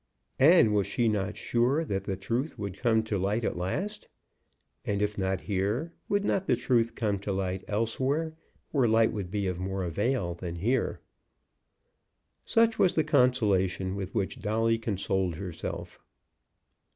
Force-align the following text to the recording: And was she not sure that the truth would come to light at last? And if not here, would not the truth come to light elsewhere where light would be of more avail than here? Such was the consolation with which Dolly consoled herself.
And 0.39 0.73
was 0.73 0.87
she 0.87 1.07
not 1.07 1.37
sure 1.37 1.85
that 1.85 2.05
the 2.05 2.17
truth 2.17 2.57
would 2.57 2.75
come 2.75 3.03
to 3.03 3.19
light 3.19 3.43
at 3.43 3.55
last? 3.55 4.07
And 4.83 4.99
if 4.99 5.15
not 5.15 5.41
here, 5.41 5.93
would 6.09 6.25
not 6.25 6.47
the 6.47 6.55
truth 6.55 6.95
come 6.95 7.19
to 7.19 7.31
light 7.31 7.63
elsewhere 7.67 8.33
where 8.71 8.87
light 8.87 9.13
would 9.13 9.29
be 9.29 9.45
of 9.45 9.59
more 9.59 9.83
avail 9.83 10.33
than 10.33 10.55
here? 10.55 11.01
Such 12.45 12.79
was 12.79 12.95
the 12.95 13.03
consolation 13.03 13.93
with 13.95 14.15
which 14.15 14.39
Dolly 14.39 14.79
consoled 14.79 15.35
herself. 15.35 15.99